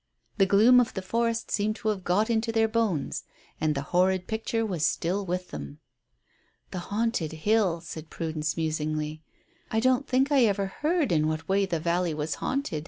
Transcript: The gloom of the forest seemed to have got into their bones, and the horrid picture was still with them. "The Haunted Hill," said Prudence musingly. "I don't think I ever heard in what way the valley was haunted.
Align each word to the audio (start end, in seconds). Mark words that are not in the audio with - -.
The 0.39 0.47
gloom 0.47 0.79
of 0.79 0.95
the 0.95 1.03
forest 1.03 1.51
seemed 1.51 1.75
to 1.75 1.89
have 1.89 2.03
got 2.03 2.27
into 2.27 2.51
their 2.51 2.67
bones, 2.67 3.21
and 3.61 3.75
the 3.75 3.83
horrid 3.93 4.25
picture 4.25 4.65
was 4.65 4.83
still 4.83 5.27
with 5.27 5.51
them. 5.51 5.77
"The 6.71 6.79
Haunted 6.89 7.33
Hill," 7.33 7.81
said 7.81 8.09
Prudence 8.09 8.57
musingly. 8.57 9.21
"I 9.69 9.79
don't 9.79 10.07
think 10.07 10.31
I 10.31 10.45
ever 10.45 10.65
heard 10.65 11.11
in 11.11 11.27
what 11.27 11.47
way 11.47 11.67
the 11.67 11.79
valley 11.79 12.15
was 12.15 12.33
haunted. 12.41 12.79